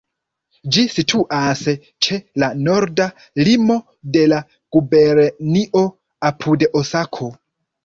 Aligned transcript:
Ĝi 0.77 0.83
situas 0.93 1.61
ĉe 2.07 2.17
la 2.45 2.49
norda 2.69 3.07
limo 3.49 3.77
de 4.17 4.25
la 4.33 4.41
gubernio, 4.79 5.87
apud 6.33 6.69
Osako. 6.83 7.33